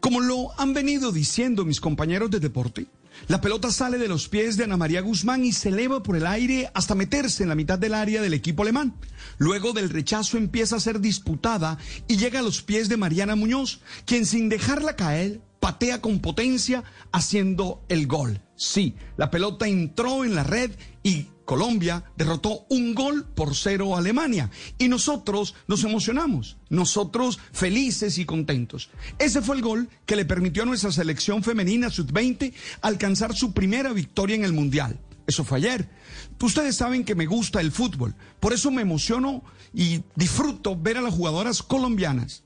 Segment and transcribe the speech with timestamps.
[0.00, 2.86] Como lo han venido diciendo mis compañeros de deporte,
[3.26, 6.26] la pelota sale de los pies de Ana María Guzmán y se eleva por el
[6.26, 8.94] aire hasta meterse en la mitad del área del equipo alemán.
[9.38, 13.80] Luego del rechazo empieza a ser disputada y llega a los pies de Mariana Muñoz,
[14.06, 18.40] quien sin dejarla caer patea con potencia haciendo el gol.
[18.58, 20.72] Sí, la pelota entró en la red
[21.04, 28.18] y Colombia derrotó un gol por cero a Alemania y nosotros nos emocionamos, nosotros felices
[28.18, 28.90] y contentos.
[29.20, 32.52] Ese fue el gol que le permitió a nuestra selección femenina sub-20
[32.82, 34.98] alcanzar su primera victoria en el Mundial.
[35.28, 35.88] Eso fue ayer.
[36.42, 41.02] Ustedes saben que me gusta el fútbol, por eso me emociono y disfruto ver a
[41.02, 42.42] las jugadoras colombianas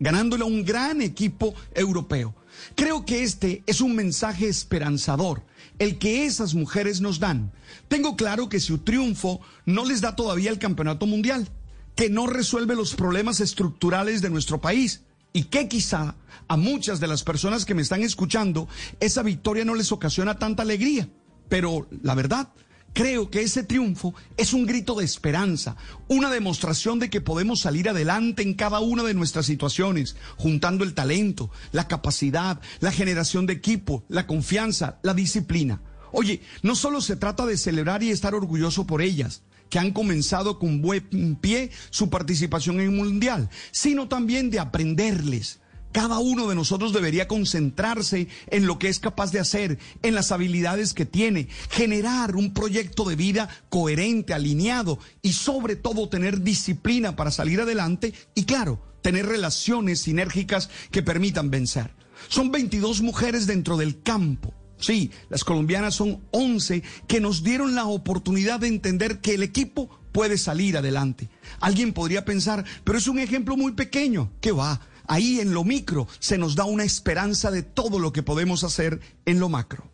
[0.00, 2.34] ganándole a un gran equipo europeo.
[2.74, 5.44] Creo que este es un mensaje esperanzador,
[5.78, 7.52] el que esas mujeres nos dan.
[7.88, 11.48] Tengo claro que su triunfo no les da todavía el campeonato mundial,
[11.94, 16.16] que no resuelve los problemas estructurales de nuestro país y que quizá
[16.48, 20.62] a muchas de las personas que me están escuchando esa victoria no les ocasiona tanta
[20.62, 21.08] alegría.
[21.48, 22.48] Pero la verdad,
[22.92, 25.76] Creo que ese triunfo es un grito de esperanza,
[26.08, 30.94] una demostración de que podemos salir adelante en cada una de nuestras situaciones, juntando el
[30.94, 35.80] talento, la capacidad, la generación de equipo, la confianza, la disciplina.
[36.12, 40.58] Oye, no solo se trata de celebrar y estar orgulloso por ellas, que han comenzado
[40.58, 45.60] con buen pie su participación en el Mundial, sino también de aprenderles,
[45.92, 50.32] cada uno de nosotros debería concentrarse en lo que es capaz de hacer, en las
[50.32, 57.16] habilidades que tiene, generar un proyecto de vida coherente, alineado y sobre todo tener disciplina
[57.16, 61.92] para salir adelante y claro, tener relaciones sinérgicas que permitan vencer.
[62.28, 64.54] Son 22 mujeres dentro del campo.
[64.78, 69.90] Sí, las colombianas son 11 que nos dieron la oportunidad de entender que el equipo
[70.12, 71.28] puede salir adelante.
[71.60, 74.30] Alguien podría pensar, pero es un ejemplo muy pequeño.
[74.40, 74.80] ¿Qué va?
[75.06, 79.00] Ahí en lo micro se nos da una esperanza de todo lo que podemos hacer
[79.24, 79.90] en lo macro.